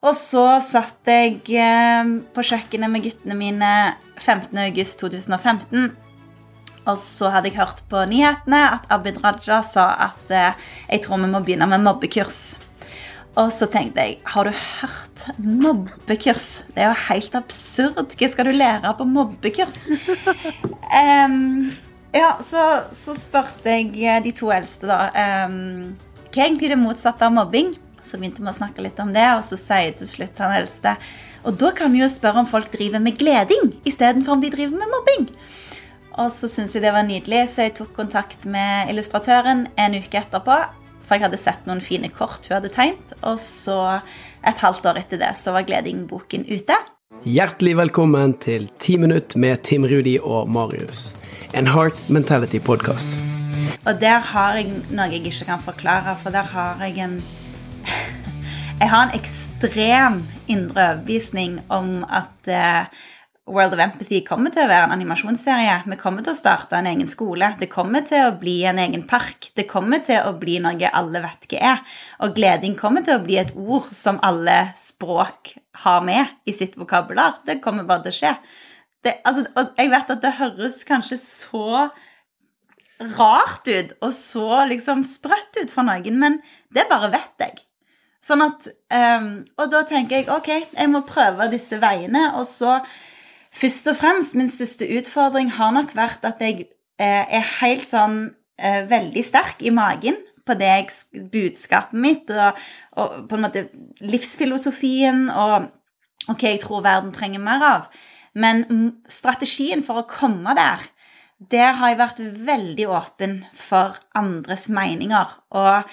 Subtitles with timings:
[0.00, 3.72] Og så satt jeg eh, på kjøkkenet med guttene mine
[4.16, 5.90] 15.8.2015.
[6.88, 10.56] Og så hadde jeg hørt på nyhetene at Abid Raja sa at eh,
[10.88, 12.56] jeg tror vi må begynne med mobbekurs.
[13.36, 16.48] Og så tenkte jeg har du hørt mobbekurs?
[16.72, 18.16] Det er jo helt absurd.
[18.16, 19.84] Hva skal du lære på mobbekurs?
[21.28, 21.68] um,
[22.16, 22.64] ja, så,
[22.96, 25.12] så, spurte jeg de to eldste, da.
[25.44, 25.92] Um,
[26.30, 27.74] hva er egentlig det motsatte av mobbing?
[28.02, 30.96] Så begynte vi å snakke litt om det, og så sier til slutt han eldste
[31.44, 34.80] Og da kan vi jo spørre om folk driver med gleding istedenfor om de driver
[34.80, 35.30] med mobbing.
[36.20, 40.20] Og så syntes jeg det var nydelig, så jeg tok kontakt med illustratøren en uke
[40.20, 40.58] etterpå.
[41.06, 43.14] For jeg hadde sett noen fine kort hun hadde tegnet.
[43.26, 43.78] Og så,
[44.46, 46.76] et halvt år etter det, så var Gleding-boken ute.
[47.24, 51.10] Hjertelig velkommen til Ti minutt med Tim Rudi og Marius.
[51.56, 53.16] En Heart Mentality-podkast.
[53.88, 57.18] Og der har jeg noe jeg ikke kan forklare, for der har jeg en
[58.80, 63.00] jeg har en ekstrem indre overbevisning om at uh,
[63.50, 65.80] World of Empathy kommer til å være en animasjonsserie.
[65.90, 67.50] Vi kommer til å starte en egen skole.
[67.58, 69.50] Det kommer til å bli en egen park.
[69.56, 71.80] Det kommer til å bli noe alle vet hva er.
[72.24, 76.78] Og gleding kommer til å bli et ord som alle språk har med i sitt
[76.78, 77.40] vokabular.
[77.48, 78.34] Det kommer bare til å skje.
[79.04, 81.66] Det, altså, og jeg vet at det høres kanskje så
[83.16, 86.40] rart ut og så liksom sprøtt ut for noen, men
[86.76, 87.64] det bare vet jeg.
[88.24, 92.30] Sånn at um, Og da tenker jeg ok, jeg må prøve disse veiene.
[92.40, 92.78] Og så
[93.50, 96.66] først og fremst, min største utfordring har nok vært at jeg
[97.00, 98.20] eh, er helt sånn
[98.60, 100.86] eh, veldig sterk i magen på det jeg,
[101.32, 102.60] budskapet mitt og,
[102.98, 103.66] og, på en måte
[104.00, 105.70] livsfilosofien og
[106.30, 107.90] OK, jeg tror verden trenger mer av.
[108.38, 108.64] Men
[109.10, 110.84] strategien for å komme der,
[111.50, 115.32] der har jeg vært veldig åpen for andres meninger.
[115.56, 115.88] Og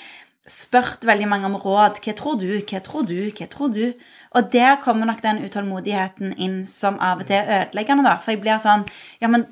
[0.47, 1.99] spurt veldig mange om råd.
[2.03, 2.49] Hva tror du?
[2.61, 3.19] Hva tror du?
[3.35, 3.85] Hva tror du?
[4.35, 8.17] Og der kommer nok den utålmodigheten inn som av og til er ødeleggende, da.
[8.21, 8.85] For jeg blir sånn
[9.23, 9.47] Ja, men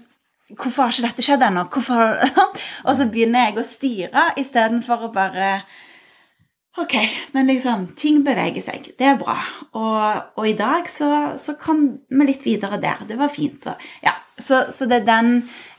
[0.51, 1.65] hvorfor har ikke dette skjedd ennå?
[1.71, 2.19] Hvorfor
[2.87, 5.57] Og så begynner jeg å styre istedenfor å bare
[6.75, 6.97] Ok,
[7.31, 8.91] men liksom Ting beveger seg.
[8.99, 9.37] Det er bra.
[9.79, 13.05] Og, og i dag så, så, kom vi litt videre der.
[13.07, 13.63] Det var fint.
[13.71, 15.29] Og, ja, så, så, det er den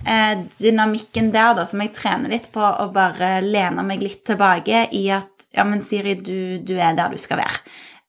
[0.09, 4.87] eh, dynamikken der da, som jeg trener litt på, å bare lene meg litt tilbake
[4.97, 7.61] i at Ja, men Siri, du, du er der du skal være.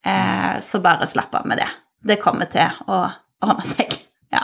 [0.04, 1.68] Eh, så bare slapp av med det.
[2.04, 3.06] Det kommer til å
[3.44, 3.96] ordne seg.
[4.28, 4.42] Ja.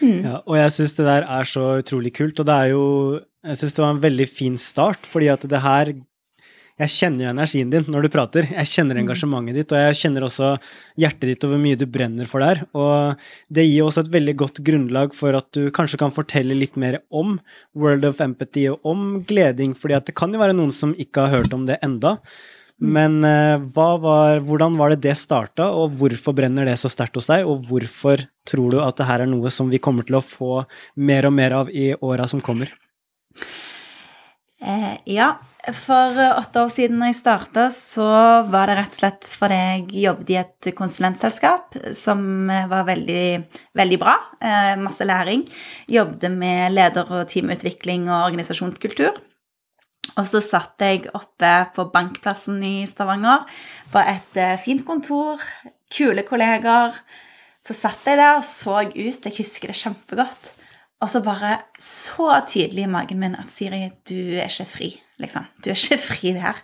[0.00, 0.22] Mm.
[0.24, 2.84] ja og jeg syns det der er så utrolig kult, og det er jo
[3.44, 5.90] Jeg syns det var en veldig fin start, fordi at det her
[6.74, 8.48] jeg kjenner jo energien din når du prater.
[8.50, 9.02] Jeg kjenner mm.
[9.04, 10.48] engasjementet ditt, og jeg kjenner også
[10.98, 12.64] hjertet ditt og hvor mye du brenner for der.
[12.74, 13.22] Og
[13.54, 16.98] det gir også et veldig godt grunnlag for at du kanskje kan fortelle litt mer
[17.14, 17.36] om
[17.78, 21.28] World of Empathy og om gleding, fordi at det kan jo være noen som ikke
[21.28, 22.16] har hørt om det enda.
[22.82, 22.90] Mm.
[22.98, 27.30] Men uh, var, hvordan var det det starta, og hvorfor brenner det så sterkt hos
[27.30, 27.46] deg?
[27.46, 30.64] Og hvorfor tror du at det her er noe som vi kommer til å få
[30.98, 32.74] mer og mer av i åra som kommer?
[34.58, 35.36] Eh, ja,
[35.72, 38.06] for åtte år siden da jeg starta, så
[38.50, 43.26] var det rett og slett fordi jeg jobbet i et konsulentselskap som var veldig,
[43.78, 44.14] veldig bra.
[44.40, 45.46] Eh, masse læring.
[45.90, 49.20] Jobbet med leder- og teamutvikling og organisasjonskultur.
[50.14, 53.46] Og så satt jeg oppe på Bankplassen i Stavanger
[53.92, 55.42] på et eh, fint kontor,
[55.90, 56.94] kule kolleger.
[57.64, 60.53] Så satt jeg der og så ut, jeg husker det kjempegodt
[61.04, 64.90] og så bare så tydelig i magen min at Siri, du er ikke fri.
[65.20, 65.46] Liksom.
[65.60, 66.60] Du er ikke fri her.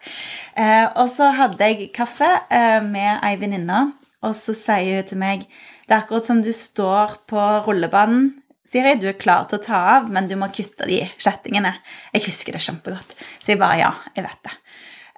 [0.56, 3.90] Eh, og så hadde jeg kaffe eh, med ei venninne,
[4.24, 8.30] og så sier hun til meg Det er akkurat som du står på rullebanen.
[8.70, 11.72] Siri, du er klar til å ta av, men du må kutte de kjettingene.
[12.14, 13.16] Jeg husker det kjempegodt.
[13.42, 14.52] Så jeg bare ja, jeg vet det.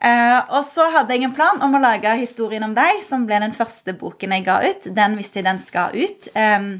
[0.02, 3.38] Eh, og så hadde jeg en plan om å lage historien om deg, som ble
[3.44, 4.88] den første boken jeg ga ut.
[4.96, 6.30] Den visste jeg den skal ut.
[6.32, 6.72] Eh,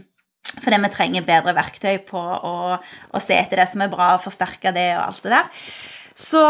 [0.61, 4.25] fordi vi trenger bedre verktøy på å, å, se etter det som er bra, og
[4.27, 5.67] forsterke det og alt det der.
[6.13, 6.43] Så,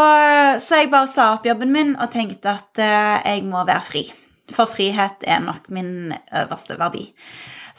[0.59, 4.03] så jeg bare sa opp jobben min og tenkte at uh, jeg må være fri.
[4.53, 7.07] For frihet er nok min øverste verdi.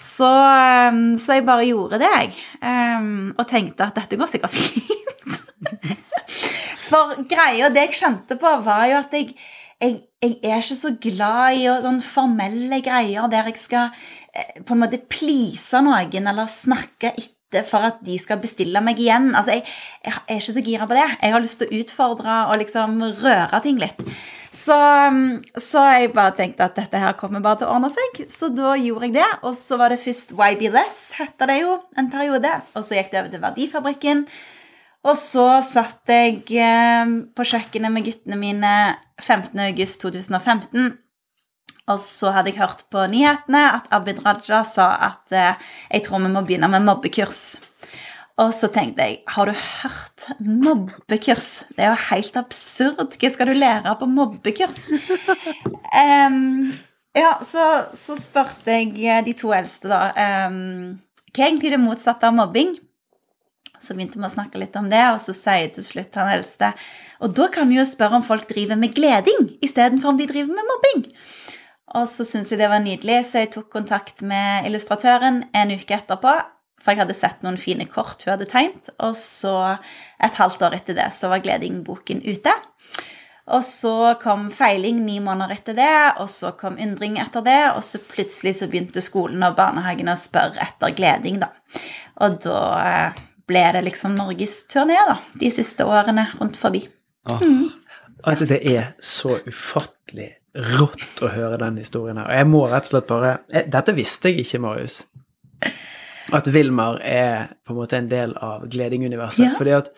[0.00, 2.32] Så, um, så jeg bare gjorde det, jeg.
[2.64, 5.38] Um, og tenkte at dette går sikkert fint.
[6.88, 9.36] For greia, det jeg skjønte på, var jo at jeg,
[9.82, 14.23] jeg, jeg er ikke så glad i sånn formelle greier der jeg skal Eh,
[14.66, 19.30] på en måte please noen eller snakke etter for at de skal bestille meg igjen.
[19.38, 19.66] Altså, jeg,
[20.02, 21.04] jeg er ikke så gira på det.
[21.20, 24.02] Jeg har lyst til å utfordre og liksom røre ting litt.
[24.54, 28.24] Så, mm, så jeg bare tenkte at dette her kommer bare til å ordne seg.
[28.30, 29.30] Så da gjorde jeg det.
[29.46, 32.52] Og så var det først Why Be Less, heter det jo en periode.
[32.74, 34.26] Og så gikk det over til Verdifabrikken.
[35.04, 38.74] Og så satt jeg eh, på kjøkkenet med guttene mine
[39.20, 41.03] 15.8.2015
[41.92, 45.60] Og så hadde jeg hørt på nyhetene at Abid Raja sa at eh,
[45.92, 47.58] jeg tror vi må begynne med mobbekurs.
[48.40, 51.50] Og så tenkte jeg, har du hørt mobbekurs?
[51.76, 53.14] Det er jo helt absurd.
[53.20, 54.88] Hva skal du lære på mobbekurs?
[56.02, 56.72] um,
[57.14, 60.08] ja, så, så, spurte jeg de to eldste, da.
[60.48, 60.96] Um,
[61.30, 62.74] hva er egentlig det motsatte av mobbing?
[63.78, 66.70] Så begynte vi å snakke litt om det, og så sier til slutt han eldste
[67.22, 70.56] Og da kan vi jo spørre om folk driver med gleding istedenfor om de driver
[70.56, 71.02] med mobbing.
[71.92, 75.96] Og så syntes jeg det var nydelig, så jeg tok kontakt med illustratøren en uke
[75.98, 76.32] etterpå.
[76.84, 78.90] For jeg hadde sett noen fine kort hun hadde tegnet.
[79.04, 79.54] Og så,
[80.20, 82.52] et halvt år etter det, så var Gleding-boken ute.
[83.52, 87.60] Og så kom Feiling ni måneder etter det, og så kom Undring etter det.
[87.76, 91.50] Og så plutselig så begynte skolen og barnehagen å spørre etter Gleding, da.
[92.24, 96.84] Og da eh, ble det liksom norgesturné, da, de siste årene rundt forbi.
[97.28, 97.68] Oh, mm.
[98.24, 102.28] Altså, det er så ufattelig rått å høre den historien her.
[102.30, 105.00] Og jeg må rett og slett bare Dette visste jeg ikke, Marius.
[106.34, 109.50] At Vilmar er på en måte en del av Gleding-universet.
[109.50, 109.56] Ja.
[109.58, 109.90] Fordi at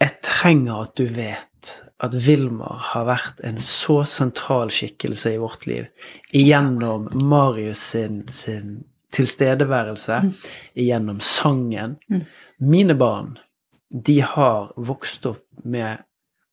[0.00, 5.66] jeg trenger at du vet at Vilmar har vært en så sentral skikkelse i vårt
[5.68, 5.90] liv
[6.32, 8.78] gjennom Marius sin, sin
[9.12, 10.32] tilstedeværelse, mm.
[10.86, 11.98] gjennom sangen.
[12.08, 12.24] Mm.
[12.58, 13.34] Mine barn,
[13.92, 16.00] de har vokst opp med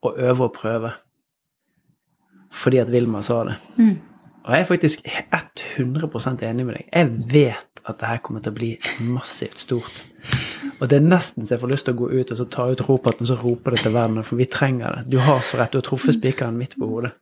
[0.04, 0.92] å øve og prøve
[2.54, 3.58] fordi at Vilma sa det.
[3.78, 3.96] Mm.
[4.48, 5.08] Og jeg er faktisk
[5.78, 6.86] 100 enig med deg.
[6.94, 8.70] Jeg vet at det her kommer til å bli
[9.08, 10.04] massivt stort.
[10.78, 12.68] Og det er nesten så jeg får lyst til å gå ut og så ta
[12.72, 15.12] ut roperten og så rope det til verden, for vi trenger det.
[15.12, 15.72] Du har så rett.
[15.74, 17.14] Du har truffet spikeren midt på hodet.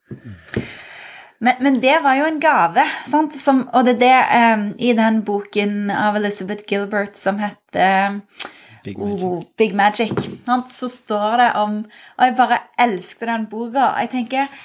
[1.43, 3.35] Men, men, det var jo en gave, sant?
[3.37, 8.21] Som, og det er det um, i den boken av Elizabeth Gilbert som heter
[8.85, 9.25] Big Magic.
[9.25, 10.13] Oh, Big Magic
[10.71, 13.91] så står det om Og jeg bare elsker den boka.
[13.99, 14.55] Jeg tenker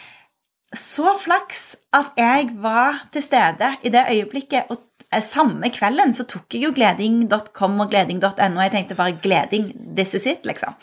[0.76, 4.70] så flaks at jeg var til stede i det øyeblikket.
[4.70, 4.78] Og
[5.12, 8.60] eh, samme kvelden så tok jeg jo gleding.com og gleding.no.
[8.60, 10.74] Jeg tenkte bare 'gleding, this is it', liksom.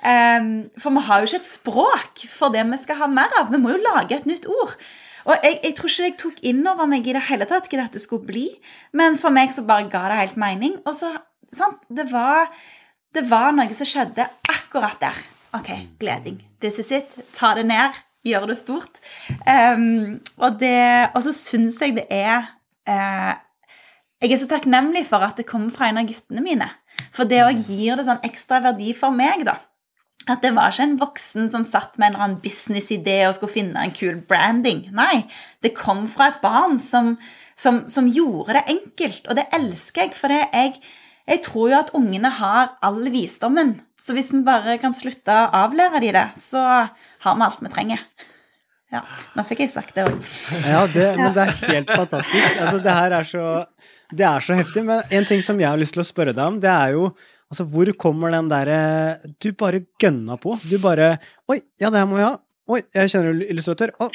[0.00, 3.52] Um, for vi har jo ikke et språk for det vi skal ha mer av.
[3.52, 4.74] Vi må jo lage et nytt ord.
[5.24, 7.82] Og jeg, jeg tror ikke jeg tok inn over meg i det hele tatt hva
[7.84, 8.48] dette skulle bli.
[8.92, 10.78] Men for meg så bare ga det helt mening.
[10.86, 11.12] Og så,
[11.52, 12.48] sant, det var,
[13.14, 15.20] det var noe som skjedde akkurat der.
[15.54, 16.40] OK, gleding.
[16.60, 17.12] This is it.
[17.36, 17.92] Ta det ned
[18.26, 19.00] gjøre det stort.
[19.46, 22.44] Um, og, det, og, så syns jeg det er
[22.88, 23.32] uh,
[24.20, 26.68] Jeg er så takknemlig for at det kommer fra en av guttene mine.
[27.14, 29.56] For det òg gir det sånn ekstra verdi for meg, da.
[30.28, 33.54] At det var ikke en voksen som satt med en eller annen businessidé og skulle
[33.54, 34.84] finne en kul branding.
[34.94, 35.24] Nei,
[35.64, 37.14] det kom fra et barn som,
[37.58, 39.24] som, som gjorde det enkelt.
[39.26, 40.76] Og det elsker jeg, for det jeg,
[41.30, 43.76] jeg tror jo at ungene har all visdommen.
[44.00, 47.72] Så hvis vi bare kan slutte å avlære de det, så har vi alt vi
[47.72, 48.04] trenger.
[48.90, 49.04] Ja,
[49.38, 50.16] nå fikk jeg sagt det òg.
[50.66, 52.56] Ja, det, men det er helt fantastisk.
[52.58, 53.44] Altså, det her er så,
[54.10, 54.82] det er så heftig.
[54.88, 57.04] Men en ting som jeg har lyst til å spørre deg om, det er jo
[57.12, 58.80] altså, hvor kommer den derre
[59.38, 60.56] Du bare gønna på.
[60.66, 61.12] Du bare
[61.46, 62.34] Oi, ja, det her må vi ha.
[62.70, 63.90] Oi, jeg kjenner illustratør.
[63.98, 64.12] Oh,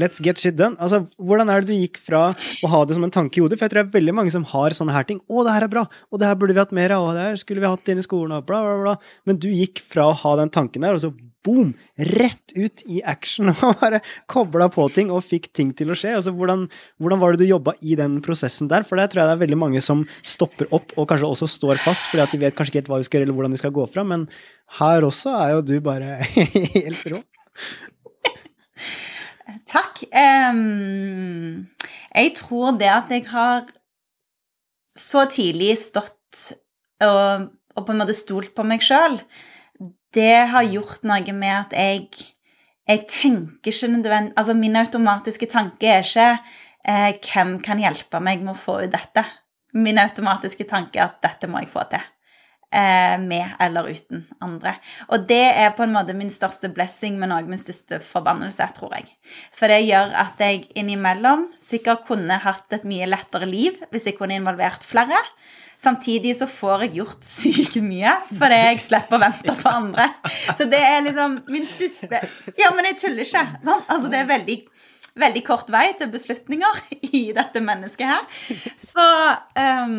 [0.00, 0.74] let's get shit done.
[0.82, 3.60] Altså, Hvordan er det du gikk fra å ha det som en tanke i hodet?
[3.60, 5.20] For jeg tror det er veldig mange som har sånne her ting.
[5.30, 5.84] Å, det her er bra!
[6.10, 7.06] Og det her burde vi hatt mer av!
[7.06, 8.34] Og det her skulle vi hatt inn i skolen!
[8.40, 9.18] Og bla, bla, bla.
[9.28, 11.12] Men du gikk fra å ha den tanken der, og så
[11.46, 11.70] boom!
[12.10, 14.00] Rett ut i action og bare
[14.30, 16.16] kobla på ting og fikk ting til å skje.
[16.18, 16.64] Altså, hvordan,
[17.02, 18.86] hvordan var det du jobba i den prosessen der?
[18.88, 21.84] For der tror jeg det er veldig mange som stopper opp og kanskje også står
[21.86, 23.62] fast, fordi at de vet kanskje ikke helt hva de skal gjøre, eller hvordan de
[23.62, 24.06] skal gå fra.
[24.10, 24.26] Men
[24.80, 26.18] her også er jo du bare
[26.80, 27.22] helt rå.
[29.68, 30.02] Takk.
[30.12, 31.68] Um,
[32.14, 33.66] jeg tror det at jeg har
[34.92, 36.42] så tidlig stått
[37.02, 39.18] og, og på en måte stolt på meg sjøl,
[40.12, 42.32] det har gjort noe med at jeg
[42.88, 46.38] jeg tenker ikke nødvendig Altså, min automatiske tanke er ikke
[46.84, 49.24] eh, 'Hvem kan hjelpe meg med å få ut dette?'
[49.74, 52.02] Min automatiske tanke er at 'dette må jeg få til'
[52.72, 54.74] med eller uten andre.
[55.12, 58.94] Og det er på en måte min største blessing, men òg min største forbannelse, tror
[58.96, 59.10] jeg.
[59.56, 64.16] For det gjør at jeg innimellom sikkert kunne hatt et mye lettere liv hvis jeg
[64.16, 65.20] kunne involvert flere.
[65.82, 70.08] Samtidig så får jeg gjort sykt mye fordi jeg slipper å vente på andre.
[70.54, 72.22] Så det er liksom min største
[72.60, 73.42] Ja, men jeg tuller ikke.
[73.64, 73.88] Sant?
[73.90, 74.58] Altså, det er veldig
[75.18, 76.82] veldig kort vei til beslutninger
[77.18, 78.26] i dette mennesket her.
[78.80, 79.06] Så
[79.84, 79.96] um,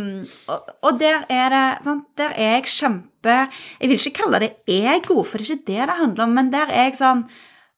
[0.52, 3.36] og, og, der er det sånn, Der er jeg kjempe
[3.80, 6.54] Jeg vil ikke kalle det ego, for det er ikke det det handler om, men
[6.54, 7.26] der er jeg sånn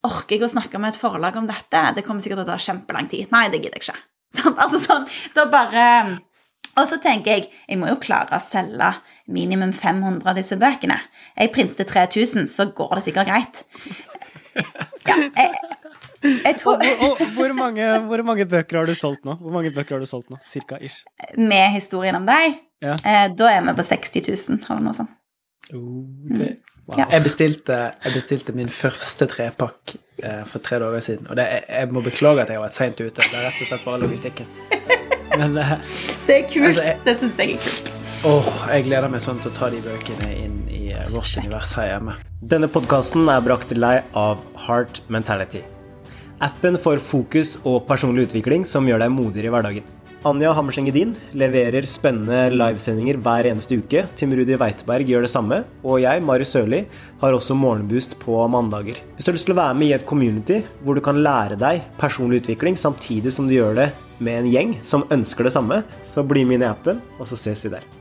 [0.06, 1.82] Orker jeg å snakke med et forlag om dette?
[1.98, 3.32] Det kommer sikkert til å ta kjempelang tid.
[3.34, 4.02] Nei, det gidder jeg ikke.
[4.36, 5.86] Sånn, altså sånn, da bare
[6.76, 8.90] og så tenker jeg jeg må jo klare å selge
[9.32, 10.98] minimum 500 av disse bøkene.
[11.40, 13.64] Jeg printer 3000, så går det sikkert greit.
[15.06, 15.50] Ja, jeg,
[16.62, 19.36] tror Og, og, og hvor, mange, hvor mange bøker har du solgt nå?
[19.42, 20.38] Hvor mange bøker har du solgt nå?
[20.46, 21.02] Cirka ish.
[21.38, 22.96] Med historien om deg, Ja.
[23.04, 25.14] eh, da er vi på 60 000, eller noe sånt.
[25.70, 26.50] Det,
[26.88, 26.98] wow.
[27.00, 27.06] Ja.
[27.16, 31.28] jeg, bestilte, jeg bestilte min første trepakk eh, for tre dager siden.
[31.32, 33.16] Og det, jeg, jeg må beklage at jeg har vært seint ute.
[33.22, 34.46] Det er rett og slett bare logistikken.
[35.40, 35.76] Men eh,
[36.28, 36.68] Det er kult.
[36.70, 37.92] Altså, jeg- Det syns jeg er kult.
[38.26, 41.74] åh, jeg gleder meg sånn til å ta de bøkene inn i eh, vårt univers
[41.80, 42.16] her hjemme.
[42.46, 45.64] Denne podkasten er brakt til deg av Heart Mentality.
[46.44, 49.86] Appen for fokus og personlig utvikling som gjør deg modigere i hverdagen.
[50.26, 54.04] Anja Hammerseng Edin leverer spennende livesendinger hver eneste uke.
[54.18, 55.62] Tim Rudi Weiteberg gjør det samme.
[55.86, 56.82] Og jeg, Mari Sørli,
[57.22, 59.00] har også morgenboost på mandager.
[59.16, 61.60] Hvis du har lyst til å være med i et community hvor du kan lære
[61.62, 65.86] deg personlig utvikling samtidig som du gjør det med en gjeng som ønsker det samme,
[66.04, 67.95] så bli med inn i appen, og så ses vi der.